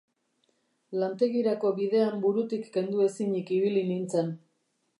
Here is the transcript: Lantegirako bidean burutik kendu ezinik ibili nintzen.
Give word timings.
Lantegirako 1.01 1.71
bidean 1.81 2.17
burutik 2.25 2.65
kendu 2.79 3.07
ezinik 3.09 3.53
ibili 3.59 3.85
nintzen. 3.93 4.37